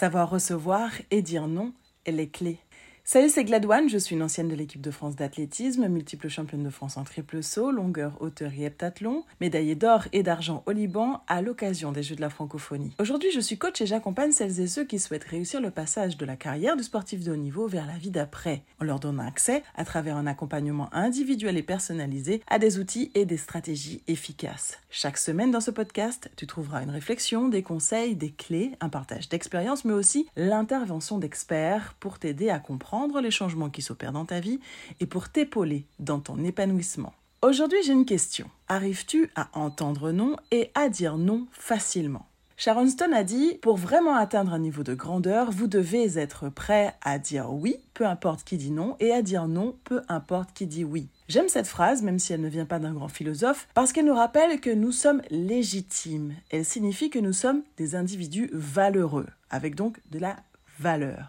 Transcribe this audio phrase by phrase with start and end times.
[0.00, 1.74] Savoir recevoir et dire non
[2.06, 2.58] est les clés.
[3.12, 6.70] Salut, c'est Gladouane, je suis une ancienne de l'équipe de France d'athlétisme, multiple championne de
[6.70, 11.42] France en triple saut, longueur, hauteur et heptathlon, médaillée d'or et d'argent au Liban à
[11.42, 12.94] l'occasion des Jeux de la francophonie.
[13.00, 16.24] Aujourd'hui, je suis coach et j'accompagne celles et ceux qui souhaitent réussir le passage de
[16.24, 19.64] la carrière du sportif de haut niveau vers la vie d'après, en leur donnant accès,
[19.74, 24.78] à travers un accompagnement individuel et personnalisé, à des outils et des stratégies efficaces.
[24.88, 29.28] Chaque semaine dans ce podcast, tu trouveras une réflexion, des conseils, des clés, un partage
[29.28, 34.40] d'expériences, mais aussi l'intervention d'experts pour t'aider à comprendre les changements qui s'opèrent dans ta
[34.40, 34.60] vie
[35.00, 37.12] et pour t'épauler dans ton épanouissement.
[37.42, 38.50] Aujourd'hui, j'ai une question.
[38.68, 42.26] Arrives-tu à entendre non et à dire non facilement?
[42.58, 46.94] Sharon Stone a dit Pour vraiment atteindre un niveau de grandeur, vous devez être prêt
[47.00, 50.66] à dire oui, peu importe qui dit non, et à dire non, peu importe qui
[50.66, 51.08] dit oui.
[51.28, 54.14] J'aime cette phrase, même si elle ne vient pas d'un grand philosophe, parce qu'elle nous
[54.14, 56.34] rappelle que nous sommes légitimes.
[56.50, 60.36] Elle signifie que nous sommes des individus valeureux, avec donc de la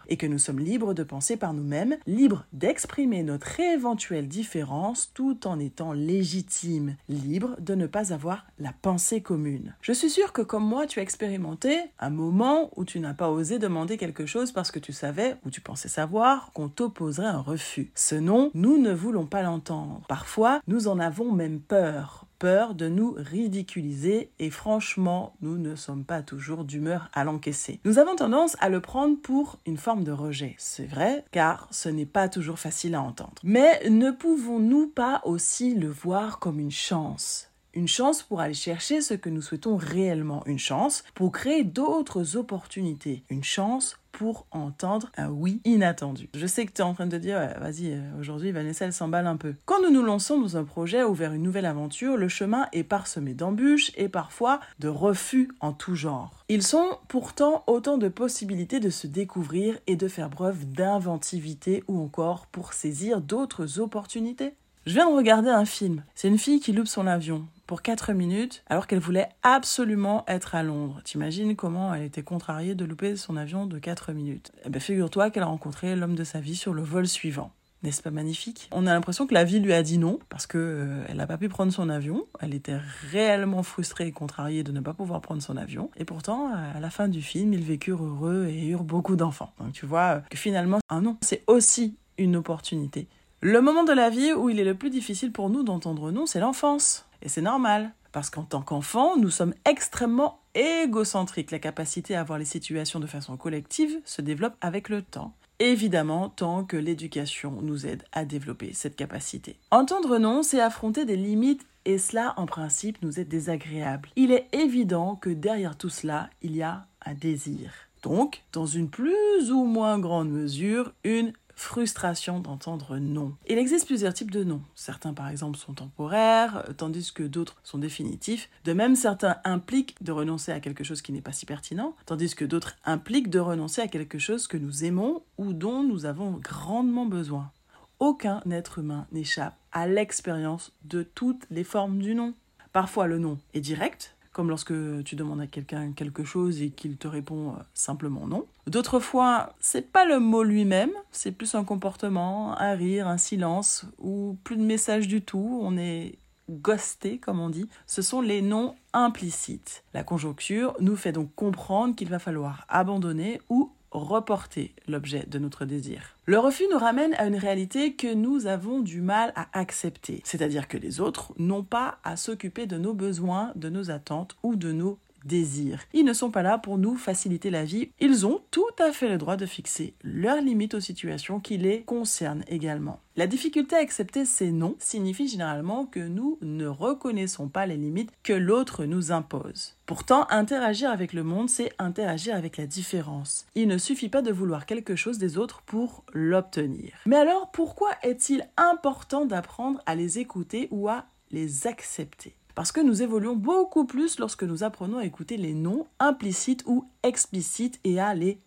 [0.08, 5.46] et que nous sommes libres de penser par nous-mêmes, libres d'exprimer notre éventuelle différence tout
[5.46, 9.74] en étant légitimes, libres de ne pas avoir la pensée commune.
[9.82, 13.30] Je suis sûre que comme moi, tu as expérimenté un moment où tu n'as pas
[13.30, 17.40] osé demander quelque chose parce que tu savais ou tu pensais savoir qu'on t'opposerait un
[17.40, 17.90] refus.
[17.94, 20.02] Ce non, nous ne voulons pas l'entendre.
[20.08, 26.04] Parfois, nous en avons même peur peur de nous ridiculiser et franchement, nous ne sommes
[26.04, 27.78] pas toujours d'humeur à l'encaisser.
[27.84, 31.88] Nous avons tendance à le prendre pour une forme de rejet, c'est vrai, car ce
[31.88, 33.40] n'est pas toujours facile à entendre.
[33.44, 37.51] Mais ne pouvons-nous pas aussi le voir comme une chance?
[37.74, 42.36] Une chance pour aller chercher ce que nous souhaitons réellement, une chance pour créer d'autres
[42.36, 46.28] opportunités, une chance pour entendre un oui inattendu.
[46.34, 49.26] Je sais que tu es en train de dire, vas-y, euh, aujourd'hui Vanessa elle s'emballe
[49.26, 49.54] un peu.
[49.64, 52.84] Quand nous nous lançons dans un projet ou vers une nouvelle aventure, le chemin est
[52.84, 56.44] parsemé d'embûches et parfois de refus en tout genre.
[56.50, 61.98] Ils sont pourtant autant de possibilités de se découvrir et de faire preuve d'inventivité ou
[61.98, 64.54] encore pour saisir d'autres opportunités.
[64.84, 66.02] Je viens de regarder un film.
[66.16, 70.56] C'est une fille qui loupe son avion pour 4 minutes alors qu'elle voulait absolument être
[70.56, 71.00] à Londres.
[71.04, 75.30] T'imagines comment elle était contrariée de louper son avion de 4 minutes Eh bien, figure-toi
[75.30, 77.52] qu'elle a rencontré l'homme de sa vie sur le vol suivant.
[77.84, 78.68] N'est-ce pas magnifique?
[78.72, 81.28] On a l'impression que la vie lui a dit non parce que euh, elle n'a
[81.28, 82.26] pas pu prendre son avion.
[82.40, 82.78] Elle était
[83.12, 85.92] réellement frustrée et contrariée de ne pas pouvoir prendre son avion.
[85.96, 89.52] Et pourtant, à la fin du film, ils vécurent heureux et eurent beaucoup d'enfants.
[89.60, 93.06] Donc tu vois que finalement, un non, c'est aussi une opportunité
[93.44, 96.26] le moment de la vie où il est le plus difficile pour nous d'entendre non,
[96.26, 97.06] c'est l'enfance.
[97.22, 97.92] Et c'est normal.
[98.12, 101.50] Parce qu'en tant qu'enfant, nous sommes extrêmement égocentriques.
[101.50, 105.34] La capacité à voir les situations de façon collective se développe avec le temps.
[105.58, 109.56] Évidemment, tant que l'éducation nous aide à développer cette capacité.
[109.72, 114.10] Entendre non, c'est affronter des limites et cela, en principe, nous est désagréable.
[114.14, 117.72] Il est évident que derrière tout cela, il y a un désir.
[118.02, 121.32] Donc, dans une plus ou moins grande mesure, une
[121.62, 123.34] frustration d'entendre non.
[123.48, 124.60] Il existe plusieurs types de non.
[124.74, 128.50] Certains, par exemple, sont temporaires, euh, tandis que d'autres sont définitifs.
[128.64, 132.34] De même, certains impliquent de renoncer à quelque chose qui n'est pas si pertinent, tandis
[132.34, 136.32] que d'autres impliquent de renoncer à quelque chose que nous aimons ou dont nous avons
[136.32, 137.50] grandement besoin.
[137.98, 142.34] Aucun être humain n'échappe à l'expérience de toutes les formes du non.
[142.72, 144.72] Parfois le non est direct, comme lorsque
[145.04, 148.46] tu demandes à quelqu'un quelque chose et qu'il te répond euh, simplement non.
[148.66, 153.84] D'autres fois, c'est pas le mot lui-même, c'est plus un comportement, un rire, un silence
[153.98, 156.16] ou plus de message du tout, on est
[156.50, 159.84] ghosté comme on dit, ce sont les noms implicites.
[159.94, 165.64] La conjoncture nous fait donc comprendre qu'il va falloir abandonner ou reporter l'objet de notre
[165.64, 166.16] désir.
[166.26, 170.68] Le refus nous ramène à une réalité que nous avons du mal à accepter, c'est-à-dire
[170.68, 174.72] que les autres n'ont pas à s'occuper de nos besoins, de nos attentes ou de
[174.72, 174.98] nos
[175.30, 177.90] Ils ne sont pas là pour nous faciliter la vie.
[178.00, 181.82] Ils ont tout à fait le droit de fixer leurs limites aux situations qui les
[181.82, 183.00] concernent également.
[183.16, 188.10] La difficulté à accepter ces noms signifie généralement que nous ne reconnaissons pas les limites
[188.22, 189.76] que l'autre nous impose.
[189.84, 193.46] Pourtant, interagir avec le monde, c'est interagir avec la différence.
[193.54, 196.92] Il ne suffit pas de vouloir quelque chose des autres pour l'obtenir.
[197.04, 202.34] Mais alors, pourquoi est-il important d'apprendre à les écouter ou à les accepter?
[202.54, 206.88] Parce que nous évoluons beaucoup plus lorsque nous apprenons à écouter les noms implicites ou
[207.02, 208.38] explicites et à les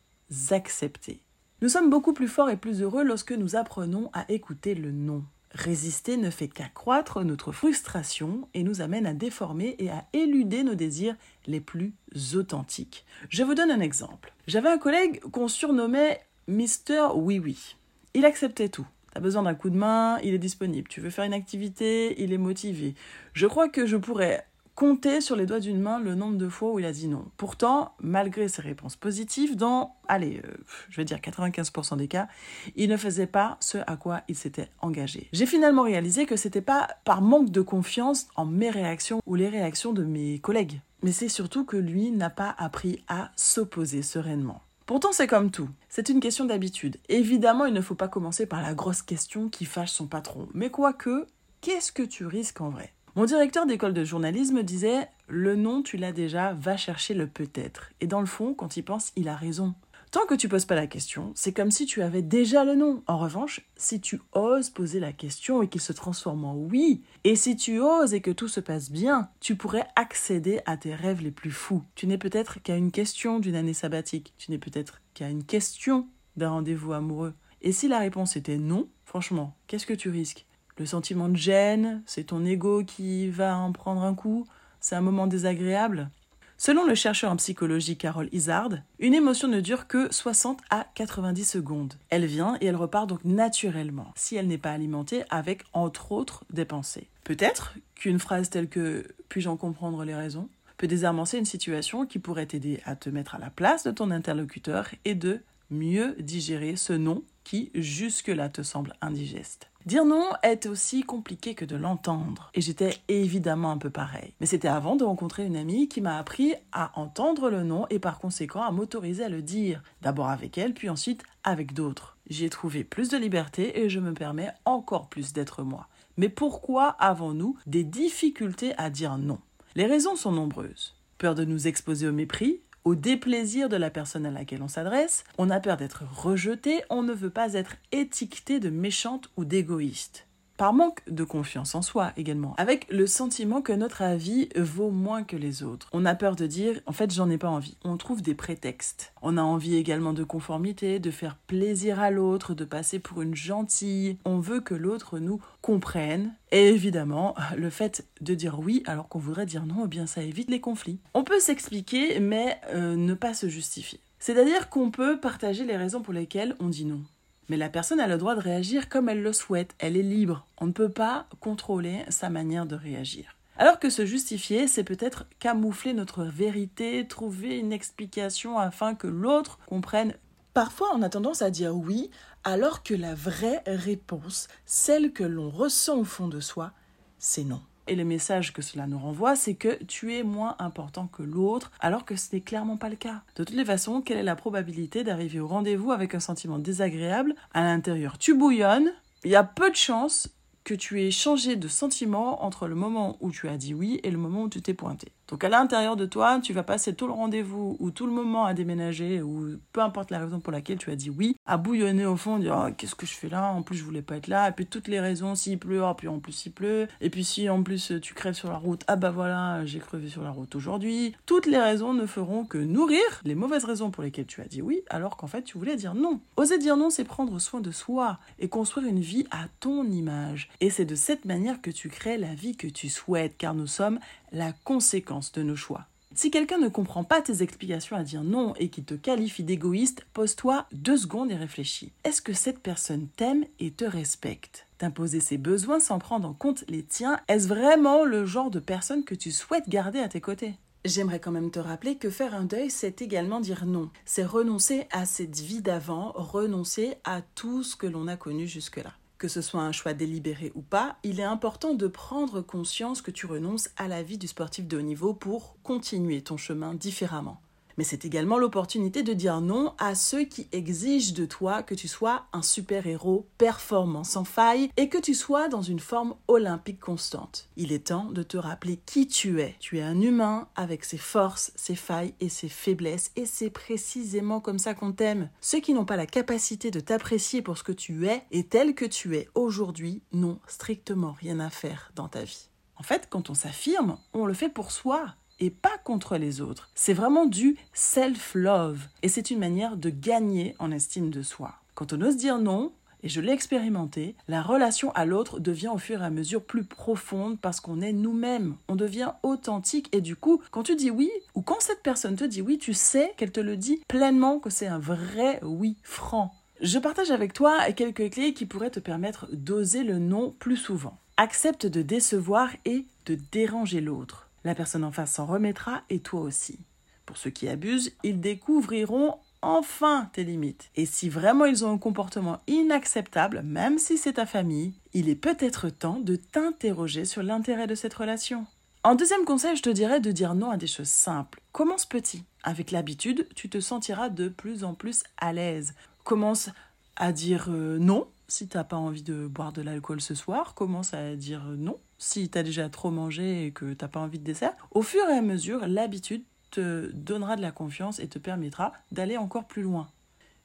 [0.52, 1.22] accepter.
[1.62, 5.24] Nous sommes beaucoup plus forts et plus heureux lorsque nous apprenons à écouter le non.
[5.52, 10.76] Résister ne fait qu'accroître notre frustration et nous amène à déformer et à éluder nos
[10.76, 11.16] désirs
[11.48, 11.94] les plus
[12.34, 13.06] authentiques.
[13.30, 14.34] Je vous donne un exemple.
[14.48, 17.78] J'avais un collègue qu'on surnommait Mister Oui Oui.
[18.14, 18.86] Il acceptait tout.
[19.16, 20.90] T'as besoin d'un coup de main, il est disponible.
[20.90, 22.96] Tu veux faire une activité, il est motivé.
[23.32, 24.46] Je crois que je pourrais
[24.76, 27.24] compter sur les doigts d'une main le nombre de fois où il a dit non.
[27.38, 30.52] Pourtant, malgré ses réponses positives, dans, allez, euh,
[30.90, 32.28] je vais dire 95% des cas,
[32.76, 35.30] il ne faisait pas ce à quoi il s'était engagé.
[35.32, 39.48] J'ai finalement réalisé que c'était pas par manque de confiance en mes réactions ou les
[39.48, 44.62] réactions de mes collègues, mais c'est surtout que lui n'a pas appris à s'opposer sereinement.
[44.86, 45.70] Pourtant, c'est comme tout.
[45.90, 46.98] C'est une question d'habitude.
[47.10, 50.48] Évidemment, il ne faut pas commencer par la grosse question qui fâche son patron.
[50.54, 51.26] Mais quoique,
[51.62, 52.94] qu'est-ce que tu risques en vrai?
[53.16, 57.94] Mon directeur d'école de journalisme disait Le nom, tu l'as déjà, va chercher le peut-être.
[58.00, 59.74] Et dans le fond, quand il pense, il a raison.
[60.12, 63.04] Tant que tu poses pas la question, c'est comme si tu avais déjà le nom.
[63.06, 67.36] En revanche, si tu oses poser la question et qu'il se transforme en oui, et
[67.36, 71.22] si tu oses et que tout se passe bien, tu pourrais accéder à tes rêves
[71.22, 71.84] les plus fous.
[71.96, 76.08] Tu n'es peut-être qu'à une question d'une année sabbatique, tu n'es peut-être qu'à une question
[76.38, 77.34] d'un rendez-vous amoureux.
[77.62, 80.46] Et si la réponse était non, franchement, qu'est-ce que tu risques?
[80.78, 84.46] Le sentiment de gêne, c'est ton ego qui va en prendre un coup,
[84.80, 86.10] c'est un moment désagréable?
[86.58, 88.70] Selon le chercheur en psychologie Carol Izard,
[89.00, 91.96] une émotion ne dure que 60 à 90 secondes.
[92.10, 96.46] Elle vient et elle repart donc naturellement, si elle n'est pas alimentée avec, entre autres,
[96.50, 97.10] des pensées.
[97.26, 100.48] Peut-être qu'une phrase telle que Puis-je en comprendre les raisons
[100.78, 104.10] peut désarmancer une situation qui pourrait t'aider à te mettre à la place de ton
[104.12, 109.70] interlocuteur et de mieux digérer ce non qui jusque-là te semble indigeste.
[109.86, 112.50] Dire non est aussi compliqué que de l'entendre.
[112.56, 114.34] Et j'étais évidemment un peu pareil.
[114.40, 118.00] Mais c'était avant de rencontrer une amie qui m'a appris à entendre le non et
[118.00, 119.84] par conséquent à m'autoriser à le dire.
[120.02, 122.18] D'abord avec elle, puis ensuite avec d'autres.
[122.28, 125.88] J'y ai trouvé plus de liberté et je me permets encore plus d'être moi.
[126.18, 129.38] Mais pourquoi avons-nous des difficultés à dire non?
[129.76, 130.96] Les raisons sont nombreuses.
[131.20, 135.24] Peur de nous exposer au mépris, au déplaisir de la personne à laquelle on s'adresse,
[135.38, 140.28] on a peur d'être rejeté, on ne veut pas être étiqueté de méchante ou d'égoïste
[140.58, 145.24] par manque de confiance en soi également, avec le sentiment que notre avis vaut moins
[145.24, 145.90] que les autres.
[145.94, 147.78] On a peur de dire en fait j'en ai pas envie.
[147.84, 149.14] On trouve des prétextes.
[149.22, 153.36] On a envie également de conformité, de faire plaisir à l'autre, de passer pour une
[153.36, 154.18] gentille.
[154.26, 156.34] On veut que l'autre nous comprenne.
[156.52, 160.24] Et évidemment, le fait de dire oui alors qu'on voudrait dire non, eh bien ça
[160.24, 161.00] évite les conflits.
[161.14, 164.00] On peut s'expliquer mais euh, ne pas se justifier.
[164.20, 167.04] C'est-à-dire qu'on peut partager les raisons pour lesquelles on dit non.
[167.50, 170.48] Mais la personne a le droit de réagir comme elle le souhaite, elle est libre.
[170.58, 173.36] On ne peut pas contrôler sa manière de réagir.
[173.58, 179.60] Alors que se justifier, c'est peut-être camoufler notre vérité, trouver une explication afin que l'autre
[179.68, 180.16] comprenne.
[180.54, 182.10] Parfois, on a tendance à dire oui,
[182.44, 186.72] alors que la vraie réponse, celle que l'on ressent au fond de soi,
[187.18, 187.62] c'est non.
[187.88, 191.72] Et le message que cela nous renvoie, c'est que tu es moins important que l'autre,
[191.80, 193.22] alors que ce n'est clairement pas le cas.
[193.36, 197.36] De toutes les façons, quelle est la probabilité d'arriver au rendez-vous avec un sentiment désagréable?
[197.54, 198.92] À l'intérieur Tu bouillonnes,
[199.24, 200.30] il y a peu de chances
[200.64, 204.10] que tu aies changé de sentiment entre le moment où tu as dit oui et
[204.10, 205.12] le moment où tu t'es pointé.
[205.28, 208.46] Donc à l'intérieur de toi, tu vas passer tout le rendez-vous ou tout le moment
[208.46, 212.06] à déménager ou peu importe la raison pour laquelle tu as dit oui, à bouillonner
[212.06, 213.52] au fond, dire oh, qu'est-ce que je fais là?
[213.52, 214.50] En plus je voulais pas être là.
[214.50, 216.88] Et puis toutes les raisons, s'il pleut, oh, puis en plus il pleut.
[217.02, 220.10] Et puis si en plus tu crèves sur la route, ah bah voilà, j'ai crevé
[220.10, 221.16] sur la route aujourd'hui.
[221.26, 224.62] Toutes les raisons ne feront que nourrir les mauvaises raisons pour lesquelles tu as dit
[224.62, 226.20] oui, alors qu'en fait tu voulais dire non.
[226.38, 230.50] Oser dire non, c'est prendre soin de soi et construire une vie à ton image.
[230.62, 233.68] Et c'est de cette manière que tu crées la vie que tu souhaites, car nous
[233.68, 234.00] sommes
[234.32, 235.88] la conséquence de nos choix.
[236.14, 240.06] Si quelqu'un ne comprend pas tes explications à dire non et qui te qualifie d'égoïste,
[240.14, 241.92] pose-toi deux secondes et réfléchis.
[242.06, 244.66] Est-ce que cette personne t'aime et te respecte?
[244.78, 249.04] T'imposer ses besoins sans prendre en compte les tiens, est-ce vraiment le genre de personne
[249.04, 250.54] que tu souhaites garder à tes côtés?
[250.86, 253.90] J'aimerais quand même te rappeler que faire un deuil, c'est également dire non.
[254.06, 258.94] C'est renoncer à cette vie d'avant, renoncer à tout ce que l'on a connu jusque-là
[259.18, 263.12] que ce soit un choix délibéré ou pas, il est important de prendre conscience que
[263.12, 267.42] tu renonces à la vie du sportif de haut niveau pour continuer ton chemin différemment
[267.78, 271.88] mais c'est également l'opportunité de dire non à ceux qui exigent de toi que tu
[271.88, 277.50] sois un super-héros performant sans faille et que tu sois dans une forme olympique constante.
[277.58, 279.56] Il est temps de te rappeler qui tu es.
[279.60, 284.40] Tu es un humain avec ses forces, ses failles et ses faiblesses et c'est précisément
[284.40, 285.30] comme ça qu'on t'aime.
[285.42, 288.76] Ceux qui n'ont pas la capacité de t'apprécier pour ce que tu es et tel
[288.76, 292.50] que tu es aujourd'hui n'ont strictement rien à faire dans ta vie.
[292.78, 296.70] En fait, quand on s'affirme, on le fait pour soi et pas contre les autres.
[296.76, 301.56] C'est vraiment du self-love et c'est une manière de gagner en estime de soi.
[301.74, 302.72] Quand on ose dire non,
[303.06, 306.64] et je l'ai expérimenté, la relation à l'autre devient au fur et à mesure plus
[306.64, 311.12] profonde parce qu'on est nous-mêmes, on devient authentique et du coup, quand tu dis oui,
[311.36, 314.50] ou quand cette personne te dit oui, tu sais qu'elle te le dit pleinement, que
[314.50, 316.34] c'est un vrai oui franc.
[316.62, 320.98] Je partage avec toi quelques clés qui pourraient te permettre d'oser le non plus souvent.
[321.18, 324.25] Accepte de décevoir et de déranger l'autre.
[324.46, 326.60] La personne en face s'en remettra et toi aussi.
[327.06, 330.70] Pour ceux qui abusent, ils découvriront enfin tes limites.
[330.76, 335.16] Et si vraiment ils ont un comportement inacceptable, même si c'est ta famille, il est
[335.16, 338.46] peut-être temps de t'interroger sur l'intérêt de cette relation.
[338.84, 341.42] En deuxième conseil, je te dirais de dire non à des choses simples.
[341.52, 342.24] Commence petit.
[342.44, 345.74] Avec l'habitude, tu te sentiras de plus en plus à l'aise.
[346.04, 346.50] Commence
[346.96, 350.54] à dire euh, non si t'as pas envie de boire de l'alcool ce soir.
[350.54, 354.20] Commence à dire non si tu as déjà trop mangé et que t'as pas envie
[354.20, 354.54] de dessert.
[354.72, 359.18] Au fur et à mesure, l'habitude te donnera de la confiance et te permettra d'aller
[359.18, 359.88] encore plus loin.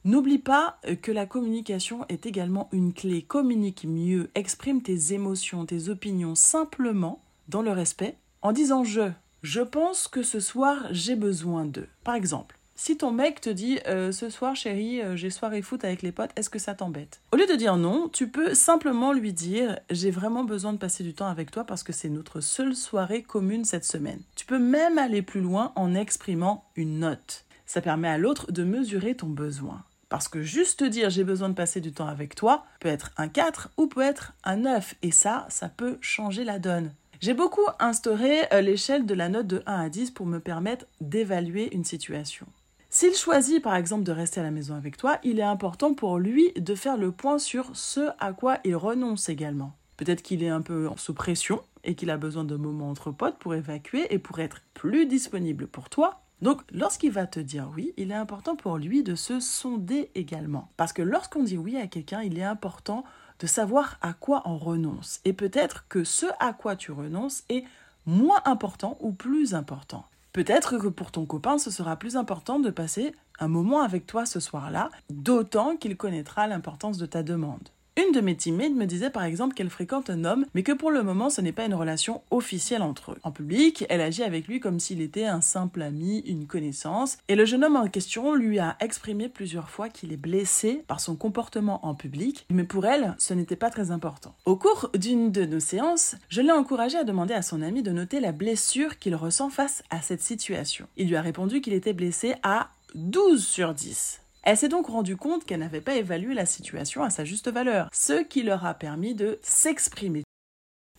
[0.05, 3.23] N'oublie pas que la communication est également une clé.
[3.23, 9.11] Communique mieux, exprime tes émotions, tes opinions simplement, dans le respect, en disant je.
[9.43, 11.87] Je pense que ce soir j'ai besoin de.
[12.03, 15.85] Par exemple, si ton mec te dit euh, ce soir chérie, euh, j'ai soirée foot
[15.85, 17.21] avec les potes, est-ce que ça t'embête?
[17.31, 21.05] Au lieu de dire non, tu peux simplement lui dire j'ai vraiment besoin de passer
[21.05, 24.23] du temps avec toi parce que c'est notre seule soirée commune cette semaine.
[24.35, 27.45] Tu peux même aller plus loin en exprimant une note.
[27.67, 29.83] Ça permet à l'autre de mesurer ton besoin.
[30.09, 33.11] Parce que juste te dire j'ai besoin de passer du temps avec toi peut être
[33.19, 34.95] un 4 ou peut être un 9.
[35.03, 36.95] Et ça, ça peut changer la donne.
[37.21, 40.87] J'ai beaucoup instauré euh, l'échelle de la note de 1 à 10 pour me permettre
[41.03, 42.47] d'évaluer une situation.
[42.93, 46.19] S'il choisit par exemple de rester à la maison avec toi, il est important pour
[46.19, 49.77] lui de faire le point sur ce à quoi il renonce également.
[49.97, 53.39] Peut-être qu'il est un peu sous pression et qu'il a besoin de moments entre potes
[53.39, 56.23] pour évacuer et pour être plus disponible pour toi.
[56.43, 60.69] Donc lorsqu'il va te dire oui, il est important pour lui de se sonder également.
[60.77, 63.05] Parce que lorsqu'on dit oui à quelqu'un, il est important
[63.39, 65.21] de savoir à quoi on renonce.
[65.25, 67.63] Et peut-être que ce à quoi tu renonces est
[68.05, 70.07] moins important ou plus important.
[70.33, 74.27] Peut-être que pour ton copain, ce sera plus important de passer un moment avec toi
[74.27, 77.69] ce soir-là, d'autant qu'il connaîtra l'importance de ta demande.
[77.97, 80.91] Une de mes teammates me disait par exemple qu'elle fréquente un homme, mais que pour
[80.91, 83.19] le moment ce n'est pas une relation officielle entre eux.
[83.23, 87.35] En public, elle agit avec lui comme s'il était un simple ami, une connaissance, et
[87.35, 91.17] le jeune homme en question lui a exprimé plusieurs fois qu'il est blessé par son
[91.17, 94.35] comportement en public, mais pour elle, ce n'était pas très important.
[94.45, 97.91] Au cours d'une de nos séances, je l'ai encouragé à demander à son ami de
[97.91, 100.87] noter la blessure qu'il ressent face à cette situation.
[100.97, 104.20] Il lui a répondu qu'il était blessé à 12 sur 10.
[104.43, 107.89] Elle s'est donc rendue compte qu'elle n'avait pas évalué la situation à sa juste valeur,
[107.93, 110.25] ce qui leur a permis de s'exprimer.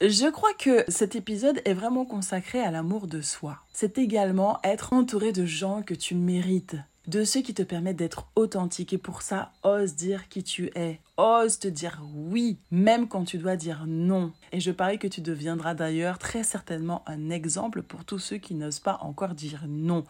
[0.02, 3.60] Je crois que cet épisode est vraiment consacré à l'amour de soi.
[3.72, 6.76] C'est également être entouré de gens que tu mérites,
[7.08, 11.00] de ceux qui te permettent d'être authentique et pour ça, ose dire qui tu es.
[11.18, 14.34] Ose te dire oui, même quand tu dois dire non.
[14.52, 18.56] Et je parie que tu deviendras d'ailleurs très certainement un exemple pour tous ceux qui
[18.56, 20.06] n'osent pas encore dire non.